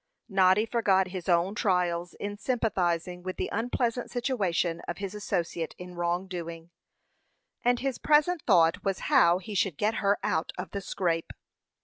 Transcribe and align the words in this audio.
Noddy 0.29 0.65
forgot 0.65 1.09
his 1.09 1.29
own 1.29 1.53
trials 1.53 2.15
in 2.15 2.35
sympathizing 2.35 3.21
with 3.21 3.37
the 3.37 3.49
unpleasant 3.51 4.09
situation 4.09 4.81
of 4.87 4.97
his 4.97 5.13
associate 5.13 5.75
in 5.77 5.93
wrongdoing, 5.93 6.71
and 7.63 7.79
his 7.79 7.99
present 7.99 8.41
thought 8.47 8.83
was 8.83 9.01
how 9.13 9.37
he 9.37 9.53
should 9.53 9.77
get 9.77 9.97
her 10.01 10.17
out 10.23 10.53
of 10.57 10.71
the 10.71 10.81
scrape. 10.81 11.31